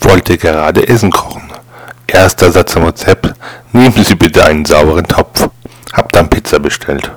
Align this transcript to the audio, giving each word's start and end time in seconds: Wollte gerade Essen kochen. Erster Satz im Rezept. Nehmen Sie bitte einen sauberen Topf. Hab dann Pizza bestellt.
Wollte 0.00 0.36
gerade 0.38 0.86
Essen 0.88 1.10
kochen. 1.10 1.42
Erster 2.06 2.50
Satz 2.52 2.76
im 2.76 2.84
Rezept. 2.84 3.32
Nehmen 3.72 4.04
Sie 4.04 4.14
bitte 4.14 4.44
einen 4.44 4.64
sauberen 4.64 5.06
Topf. 5.06 5.48
Hab 5.92 6.12
dann 6.12 6.28
Pizza 6.28 6.58
bestellt. 6.58 7.10